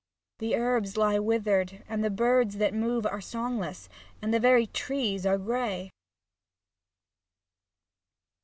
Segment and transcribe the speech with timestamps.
[0.39, 3.87] The herbs lie withered, and the birds that move Are songless,
[4.19, 5.91] and the very trees are grey.